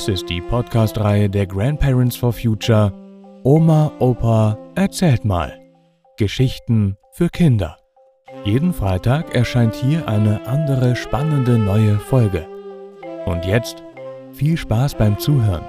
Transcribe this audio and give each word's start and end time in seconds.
Dies 0.00 0.08
ist 0.08 0.30
die 0.30 0.40
Podcast-Reihe 0.40 1.28
der 1.28 1.46
Grandparents 1.46 2.16
for 2.16 2.32
Future 2.32 2.90
Oma, 3.44 3.92
Opa, 3.98 4.56
erzählt 4.74 5.26
mal. 5.26 5.60
Geschichten 6.16 6.96
für 7.12 7.28
Kinder. 7.28 7.76
Jeden 8.46 8.72
Freitag 8.72 9.34
erscheint 9.34 9.74
hier 9.74 10.08
eine 10.08 10.46
andere 10.46 10.96
spannende 10.96 11.58
neue 11.58 11.98
Folge. 11.98 12.48
Und 13.26 13.44
jetzt 13.44 13.82
viel 14.32 14.56
Spaß 14.56 14.94
beim 14.94 15.18
Zuhören. 15.18 15.66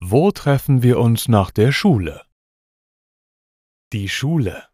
Wo 0.00 0.30
treffen 0.32 0.82
wir 0.82 0.98
uns 0.98 1.28
nach 1.28 1.50
der 1.50 1.72
Schule? 1.72 2.20
Die 3.94 4.10
Schule. 4.10 4.71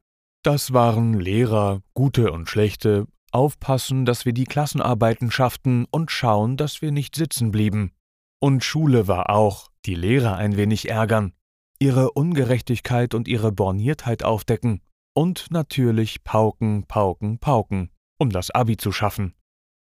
Das 0.49 0.73
waren 0.73 1.13
Lehrer, 1.13 1.83
gute 1.93 2.33
und 2.33 2.49
schlechte, 2.49 3.07
aufpassen, 3.33 4.07
dass 4.07 4.25
wir 4.25 4.33
die 4.33 4.47
Klassenarbeiten 4.47 5.31
schafften 5.31 5.85
und 5.91 6.11
schauen, 6.11 6.57
dass 6.57 6.81
wir 6.81 6.91
nicht 6.91 7.17
sitzen 7.17 7.51
blieben. 7.51 7.93
Und 8.41 8.65
Schule 8.65 9.07
war 9.07 9.29
auch, 9.29 9.69
die 9.85 9.95
Lehrer 9.95 10.37
ein 10.37 10.57
wenig 10.57 10.89
ärgern, 10.89 11.35
ihre 11.79 12.13
Ungerechtigkeit 12.13 13.13
und 13.13 13.29
ihre 13.29 13.53
Borniertheit 13.53 14.25
aufdecken 14.25 14.81
und 15.13 15.51
natürlich 15.51 16.25
pauken, 16.25 16.87
pauken, 16.87 17.39
pauken, 17.41 17.91
um 18.19 18.31
das 18.31 18.51
Abi 18.51 18.79
zu 18.79 18.91
schaffen. 18.91 19.35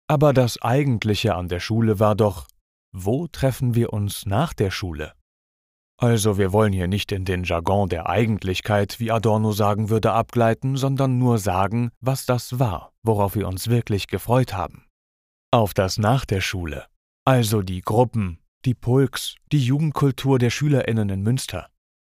Aber 0.09 0.33
das 0.33 0.61
Eigentliche 0.61 1.37
an 1.37 1.47
der 1.47 1.61
Schule 1.61 2.01
war 2.01 2.17
doch, 2.17 2.49
wo 2.91 3.29
treffen 3.29 3.77
wir 3.77 3.93
uns 3.93 4.27
nach 4.27 4.53
der 4.53 4.73
Schule? 4.73 5.13
Also 5.99 6.37
wir 6.37 6.53
wollen 6.53 6.75
hier 6.75 6.89
nicht 6.89 7.11
in 7.11 7.25
den 7.25 7.45
Jargon 7.45 7.89
der 7.89 8.07
Eigentlichkeit, 8.07 9.01
wie 9.01 9.11
Adorno 9.11 9.53
sagen 9.53 9.89
würde, 9.89 10.13
abgleiten, 10.13 10.77
sondern 10.77 11.17
nur 11.19 11.39
sagen, 11.39 11.91
was 12.01 12.27
das 12.27 12.59
war, 12.59 12.93
worauf 13.03 13.35
wir 13.35 13.49
uns 13.49 13.69
wirklich 13.69 14.07
gefreut 14.07 14.53
haben. 14.53 14.85
Auf 15.51 15.73
das 15.73 15.97
nach 15.97 16.27
der 16.27 16.43
Schule, 16.43 16.85
also 17.25 17.63
die 17.63 17.81
Gruppen, 17.81 18.41
die 18.67 18.75
Pulks, 18.75 19.37
die 19.53 19.61
Jugendkultur 19.61 20.39
der 20.39 20.51
Schülerinnen 20.51 21.09
in 21.09 21.23
Münster. 21.23 21.69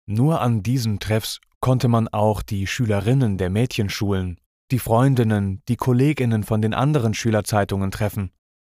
Nur 0.07 0.41
an 0.41 0.63
diesen 0.63 0.99
Treffs 0.99 1.39
konnte 1.59 1.87
man 1.87 2.07
auch 2.07 2.41
die 2.41 2.65
Schülerinnen 2.65 3.37
der 3.37 3.51
Mädchenschulen, 3.51 4.39
die 4.71 4.79
Freundinnen, 4.79 5.61
die 5.67 5.75
Kolleginnen 5.75 6.43
von 6.43 6.61
den 6.61 6.73
anderen 6.73 7.13
Schülerzeitungen 7.13 7.91
treffen. 7.91 8.31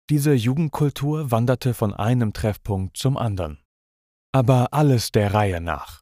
Diese 0.09 0.33
Jugendkultur 0.33 1.31
wanderte 1.31 1.73
von 1.73 1.93
einem 1.93 2.31
Treffpunkt 2.31 2.95
zum 2.95 3.17
anderen 3.17 3.60
aber 4.31 4.69
alles 4.71 5.11
der 5.11 5.33
Reihe 5.33 5.61
nach. 5.61 6.01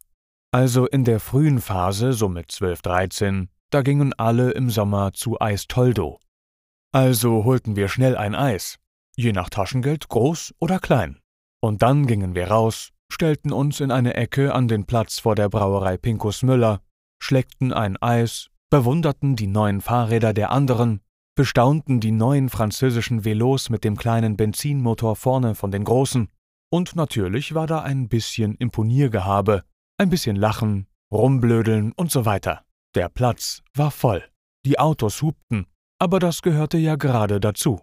Also 0.52 0.88
in 0.88 1.04
der 1.04 1.20
frühen 1.20 1.62
Phase, 1.62 2.14
so 2.14 2.28
mit 2.28 2.52
12, 2.52 2.82
13, 2.82 3.50
da 3.70 3.82
gingen 3.82 4.14
alle 4.14 4.52
im 4.52 4.70
Sommer 4.70 5.14
zu 5.14 5.40
Eis 5.40 5.68
Toldo. 5.68 6.20
Also 6.92 7.44
holten 7.44 7.76
wir 7.76 7.88
schnell 7.88 8.18
ein 8.18 8.34
Eis, 8.34 8.78
je 9.16 9.32
nach 9.32 9.50
Taschengeld 9.50 10.10
groß 10.10 10.56
oder 10.60 10.80
klein. 10.80 11.20
Und 11.62 11.82
dann 11.82 12.08
gingen 12.08 12.34
wir 12.34 12.48
raus, 12.48 12.90
stellten 13.12 13.52
uns 13.52 13.80
in 13.80 13.92
eine 13.92 14.16
Ecke 14.16 14.56
an 14.56 14.68
den 14.68 14.86
Platz 14.86 15.20
vor 15.20 15.36
der 15.36 15.50
Brauerei 15.50 15.98
Pinkus 15.98 16.42
Müller, 16.42 16.82
schleckten 17.22 17.74
ein 17.74 17.98
Eis, 17.98 18.50
bewunderten 18.72 19.36
die 19.36 19.48
neuen 19.48 19.82
Fahrräder 19.82 20.34
der 20.34 20.52
anderen, 20.52 21.02
bestaunten 21.36 22.00
die 22.00 22.12
neuen 22.12 22.50
französischen 22.50 23.24
Velos 23.24 23.70
mit 23.70 23.84
dem 23.84 23.98
kleinen 23.98 24.36
Benzinmotor 24.36 25.16
vorne 25.16 25.54
von 25.54 25.72
den 25.72 25.84
großen, 25.84 26.30
und 26.70 26.96
natürlich 26.96 27.54
war 27.56 27.68
da 27.68 27.82
ein 27.82 28.10
bisschen 28.10 28.56
Imponiergehabe, 28.56 29.64
ein 29.98 30.10
bisschen 30.10 30.36
Lachen, 30.36 30.88
Rumblödeln 31.12 31.92
und 31.94 32.12
so 32.12 32.26
weiter. 32.26 32.64
Der 32.96 33.10
Platz 33.10 33.62
war 33.74 33.92
voll. 33.92 34.24
Die 34.66 34.80
Autos 34.80 35.22
hupten, 35.22 35.66
aber 36.00 36.20
das 36.20 36.42
gehörte 36.42 36.78
ja 36.78 36.96
gerade 36.96 37.40
dazu. 37.40 37.82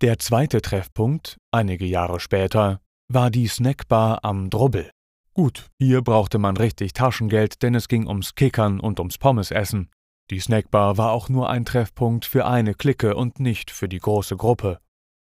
Der 0.00 0.18
zweite 0.18 0.60
Treffpunkt, 0.60 1.38
einige 1.50 1.86
Jahre 1.86 2.18
später, 2.18 2.80
war 3.08 3.30
die 3.30 3.46
Snackbar 3.46 4.24
am 4.24 4.50
Drubbel. 4.50 4.90
Gut, 5.34 5.70
hier 5.78 6.02
brauchte 6.02 6.38
man 6.38 6.56
richtig 6.56 6.92
Taschengeld, 6.92 7.62
denn 7.62 7.74
es 7.74 7.88
ging 7.88 8.06
ums 8.06 8.34
Kickern 8.34 8.80
und 8.80 8.98
ums 8.98 9.18
Pommesessen. 9.18 9.90
Die 10.30 10.40
Snackbar 10.40 10.98
war 10.98 11.12
auch 11.12 11.28
nur 11.28 11.48
ein 11.50 11.64
Treffpunkt 11.64 12.24
für 12.24 12.46
eine 12.46 12.74
Clique 12.74 13.14
und 13.14 13.40
nicht 13.40 13.70
für 13.70 13.88
die 13.88 13.98
große 13.98 14.36
Gruppe. 14.36 14.78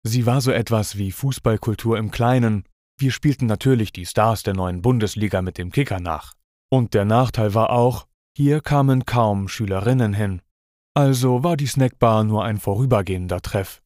Sie 0.04 0.26
war 0.26 0.40
so 0.40 0.50
etwas 0.50 0.98
wie 0.98 1.12
Fußballkultur 1.12 1.96
im 1.96 2.10
Kleinen. 2.10 2.64
Wir 2.98 3.12
spielten 3.12 3.46
natürlich 3.46 3.92
die 3.92 4.06
Stars 4.06 4.42
der 4.42 4.54
neuen 4.54 4.82
Bundesliga 4.82 5.42
mit 5.42 5.58
dem 5.58 5.70
Kicker 5.70 6.00
nach. 6.00 6.34
Und 6.70 6.94
der 6.94 7.04
Nachteil 7.04 7.54
war 7.54 7.70
auch, 7.70 8.06
hier 8.36 8.60
kamen 8.60 9.04
kaum 9.04 9.48
Schülerinnen 9.48 10.14
hin. 10.14 10.42
Also 10.94 11.44
war 11.44 11.56
die 11.56 11.66
Snackbar 11.66 12.24
nur 12.24 12.44
ein 12.44 12.58
vorübergehender 12.58 13.41
Treff. 13.41 13.82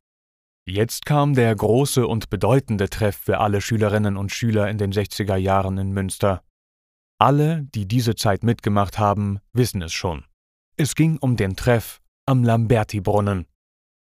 Jetzt 0.68 1.06
kam 1.06 1.34
der 1.34 1.54
große 1.54 2.06
und 2.06 2.30
bedeutende 2.30 2.88
Treff 2.88 3.16
für 3.16 3.38
alle 3.38 3.60
Schülerinnen 3.60 4.16
und 4.16 4.32
Schüler 4.32 4.68
in 4.68 4.78
den 4.78 4.92
60er 4.92 5.36
Jahren 5.36 5.78
in 5.78 5.92
Münster. 5.92 6.42
Alle, 7.18 7.62
die 7.74 7.86
diese 7.86 8.14
Zeit 8.14 8.42
mitgemacht 8.42 8.98
haben, 8.98 9.38
wissen 9.52 9.80
es 9.82 9.92
schon. 9.92 10.24
Es 10.76 10.94
ging 10.94 11.18
um 11.18 11.36
den 11.36 11.56
Treff 11.56 12.00
am 12.26 12.42
Lamberti-Brunnen. 12.42 13.46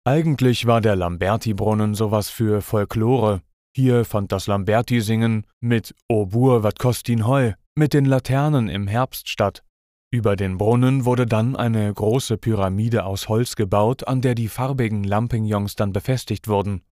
Eigentlich 0.08 0.66
war 0.66 0.80
der 0.80 0.96
Lamberti-Brunnen 0.96 1.94
sowas 1.94 2.30
für 2.30 2.62
Folklore. 2.62 3.42
Hier 3.76 4.06
fand 4.06 4.32
das 4.32 4.48
Lamberti-Singen 4.48 5.46
mit 5.60 5.94
O 6.08 6.28
Bur 6.28 6.64
wat 6.64 6.80
kostin 6.80 7.28
heu 7.28 7.52
mit 7.76 7.94
den 7.94 8.06
Laternen 8.06 8.70
im 8.70 8.88
Herbst 8.88 9.28
statt. 9.28 9.66
Über 10.10 10.38
den 10.38 10.58
Brunnen 10.58 11.04
wurde 11.04 11.26
dann 11.26 11.58
eine 11.58 11.94
große 11.94 12.38
Pyramide 12.38 13.04
aus 13.04 13.28
Holz 13.28 13.58
gebaut, 13.58 14.08
an 14.08 14.22
der 14.22 14.34
die 14.34 14.48
farbigen 14.48 15.04
Lampignons 15.04 15.76
dann 15.76 15.92
befestigt 15.92 16.48
wurden. 16.48 16.84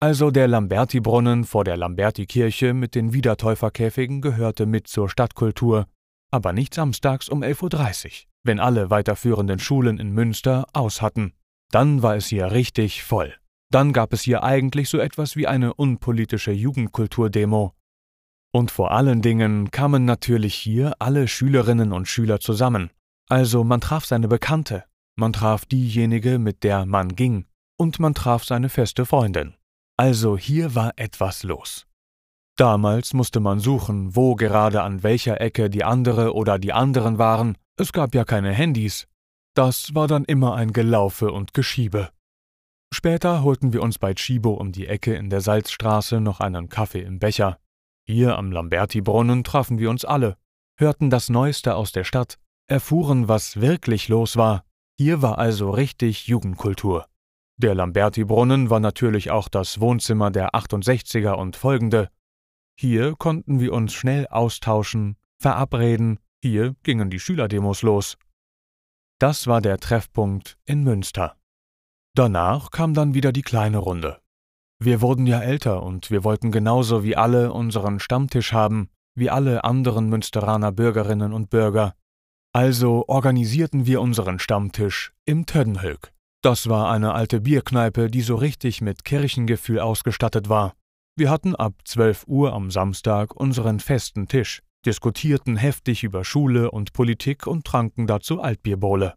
Also 0.00 0.30
der 0.30 0.48
Lamberti-Brunnen 0.48 1.44
vor 1.44 1.64
der 1.64 1.76
Lamberti-Kirche 1.76 2.72
mit 2.72 2.94
den 2.94 3.12
Wiedertäuferkäfigen 3.12 4.22
gehörte 4.22 4.64
mit 4.64 4.86
zur 4.88 5.10
Stadtkultur, 5.10 5.84
aber 6.30 6.54
nicht 6.54 6.72
samstags 6.72 7.28
um 7.28 7.42
11.30 7.42 8.06
Uhr, 8.06 8.10
wenn 8.42 8.58
alle 8.58 8.88
weiterführenden 8.88 9.58
Schulen 9.58 9.98
in 9.98 10.12
Münster 10.12 10.64
aus 10.72 11.02
hatten. 11.02 11.34
Dann 11.74 12.04
war 12.04 12.14
es 12.14 12.28
hier 12.28 12.52
richtig 12.52 13.02
voll. 13.02 13.34
Dann 13.68 13.92
gab 13.92 14.12
es 14.12 14.22
hier 14.22 14.44
eigentlich 14.44 14.88
so 14.88 14.98
etwas 14.98 15.34
wie 15.34 15.48
eine 15.48 15.74
unpolitische 15.74 16.52
Jugendkulturdemo. 16.52 17.72
Und 18.52 18.70
vor 18.70 18.92
allen 18.92 19.22
Dingen 19.22 19.72
kamen 19.72 20.04
natürlich 20.04 20.54
hier 20.54 20.92
alle 21.00 21.26
Schülerinnen 21.26 21.92
und 21.92 22.06
Schüler 22.06 22.38
zusammen. 22.38 22.90
Also 23.28 23.64
man 23.64 23.80
traf 23.80 24.04
seine 24.04 24.28
Bekannte, 24.28 24.84
man 25.16 25.32
traf 25.32 25.66
diejenige, 25.66 26.38
mit 26.38 26.62
der 26.62 26.86
man 26.86 27.16
ging, 27.16 27.46
und 27.76 27.98
man 27.98 28.14
traf 28.14 28.44
seine 28.44 28.68
feste 28.68 29.04
Freundin. 29.04 29.54
Also 29.96 30.38
hier 30.38 30.76
war 30.76 30.92
etwas 30.94 31.42
los. 31.42 31.88
Damals 32.56 33.14
musste 33.14 33.40
man 33.40 33.58
suchen, 33.58 34.14
wo 34.14 34.36
gerade 34.36 34.82
an 34.82 35.02
welcher 35.02 35.40
Ecke 35.40 35.68
die 35.70 35.82
andere 35.82 36.34
oder 36.34 36.60
die 36.60 36.72
anderen 36.72 37.18
waren. 37.18 37.58
Es 37.76 37.92
gab 37.92 38.14
ja 38.14 38.24
keine 38.24 38.52
Handys, 38.52 39.08
das 39.54 39.94
war 39.94 40.08
dann 40.08 40.24
immer 40.24 40.54
ein 40.54 40.72
Gelaufe 40.72 41.32
und 41.32 41.54
Geschiebe. 41.54 42.10
Später 42.92 43.42
holten 43.42 43.72
wir 43.72 43.82
uns 43.82 43.98
bei 43.98 44.14
Chibo 44.14 44.52
um 44.52 44.72
die 44.72 44.86
Ecke 44.86 45.14
in 45.14 45.30
der 45.30 45.40
Salzstraße 45.40 46.20
noch 46.20 46.40
einen 46.40 46.68
Kaffee 46.68 47.02
im 47.02 47.18
Becher. 47.18 47.58
Hier 48.06 48.36
am 48.36 48.52
Lamberti-Brunnen 48.52 49.42
trafen 49.42 49.78
wir 49.78 49.90
uns 49.90 50.04
alle, 50.04 50.36
hörten 50.76 51.10
das 51.10 51.28
Neueste 51.28 51.74
aus 51.74 51.92
der 51.92 52.04
Stadt, 52.04 52.38
erfuhren, 52.66 53.28
was 53.28 53.60
wirklich 53.60 54.08
los 54.08 54.36
war. 54.36 54.64
Hier 54.96 55.22
war 55.22 55.38
also 55.38 55.70
richtig 55.70 56.26
Jugendkultur. 56.26 57.06
Der 57.56 57.74
Lamberti-Brunnen 57.74 58.70
war 58.70 58.80
natürlich 58.80 59.30
auch 59.30 59.48
das 59.48 59.80
Wohnzimmer 59.80 60.30
der 60.30 60.54
68er 60.54 61.32
und 61.32 61.56
folgende. 61.56 62.10
Hier 62.76 63.14
konnten 63.16 63.60
wir 63.60 63.72
uns 63.72 63.92
schnell 63.92 64.26
austauschen, 64.28 65.16
verabreden, 65.38 66.18
hier 66.42 66.74
gingen 66.82 67.10
die 67.10 67.20
Schülerdemos 67.20 67.82
los. 67.82 68.16
Das 69.24 69.46
war 69.46 69.62
der 69.62 69.78
Treffpunkt 69.78 70.58
in 70.66 70.84
Münster. 70.84 71.38
Danach 72.14 72.70
kam 72.70 72.92
dann 72.92 73.14
wieder 73.14 73.32
die 73.32 73.40
kleine 73.40 73.78
Runde. 73.78 74.20
Wir 74.78 75.00
wurden 75.00 75.26
ja 75.26 75.40
älter 75.40 75.82
und 75.82 76.10
wir 76.10 76.24
wollten 76.24 76.52
genauso 76.52 77.04
wie 77.04 77.16
alle 77.16 77.50
unseren 77.50 78.00
Stammtisch 78.00 78.52
haben, 78.52 78.90
wie 79.14 79.30
alle 79.30 79.64
anderen 79.64 80.10
Münsteraner 80.10 80.72
Bürgerinnen 80.72 81.32
und 81.32 81.48
Bürger. 81.48 81.94
Also 82.52 83.04
organisierten 83.08 83.86
wir 83.86 84.02
unseren 84.02 84.38
Stammtisch 84.38 85.14
im 85.24 85.46
Töddenhöck. 85.46 86.12
Das 86.42 86.68
war 86.68 86.90
eine 86.90 87.14
alte 87.14 87.40
Bierkneipe, 87.40 88.10
die 88.10 88.20
so 88.20 88.34
richtig 88.34 88.82
mit 88.82 89.06
Kirchengefühl 89.06 89.80
ausgestattet 89.80 90.50
war. 90.50 90.74
Wir 91.16 91.30
hatten 91.30 91.56
ab 91.56 91.72
12 91.86 92.24
Uhr 92.26 92.52
am 92.52 92.70
Samstag 92.70 93.34
unseren 93.34 93.80
festen 93.80 94.28
Tisch 94.28 94.60
diskutierten 94.86 95.56
heftig 95.56 96.04
über 96.04 96.24
Schule 96.24 96.70
und 96.70 96.92
Politik 96.92 97.46
und 97.46 97.64
tranken 97.64 98.06
dazu 98.06 98.40
Altbierbowle. 98.40 99.14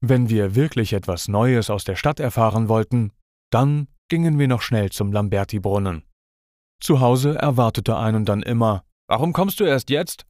Wenn 0.00 0.28
wir 0.28 0.54
wirklich 0.54 0.92
etwas 0.92 1.28
Neues 1.28 1.70
aus 1.70 1.84
der 1.84 1.96
Stadt 1.96 2.20
erfahren 2.20 2.68
wollten, 2.68 3.12
dann 3.50 3.88
gingen 4.08 4.38
wir 4.38 4.48
noch 4.48 4.62
schnell 4.62 4.90
zum 4.90 5.12
Lamberti-Brunnen. 5.12 6.04
Zu 6.80 7.00
Hause 7.00 7.36
erwartete 7.36 7.96
einen 7.96 8.24
dann 8.24 8.42
immer: 8.42 8.84
Warum 9.08 9.32
kommst 9.32 9.60
du 9.60 9.64
erst 9.64 9.90
jetzt? 9.90 10.26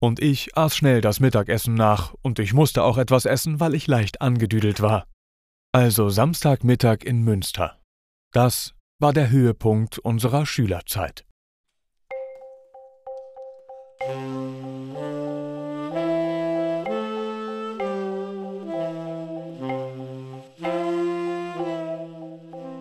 Und 0.00 0.20
ich 0.20 0.56
aß 0.56 0.76
schnell 0.76 1.00
das 1.00 1.18
Mittagessen 1.18 1.74
nach, 1.74 2.14
und 2.22 2.38
ich 2.38 2.52
musste 2.52 2.84
auch 2.84 2.98
etwas 2.98 3.24
essen, 3.24 3.58
weil 3.58 3.74
ich 3.74 3.88
leicht 3.88 4.20
angedüdelt 4.20 4.80
war. 4.80 5.06
Also 5.72 6.08
Samstagmittag 6.08 7.04
in 7.04 7.22
Münster. 7.22 7.78
Das 8.32 8.74
war 9.00 9.12
der 9.12 9.30
Höhepunkt 9.30 9.98
unserer 9.98 10.46
Schülerzeit. 10.46 11.24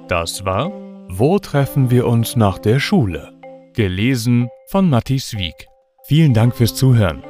Das 0.07 0.45
war 0.45 0.71
Wo 1.09 1.37
treffen 1.39 1.89
wir 1.89 2.07
uns 2.07 2.35
nach 2.35 2.59
der 2.59 2.79
Schule? 2.79 3.33
Gelesen 3.73 4.49
von 4.67 4.89
Matti 4.89 5.15
Wieg. 5.15 5.67
Vielen 6.05 6.33
Dank 6.33 6.55
fürs 6.55 6.75
Zuhören 6.75 7.23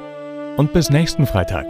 und 0.56 0.72
bis 0.72 0.90
nächsten 0.90 1.26
Freitag. 1.26 1.66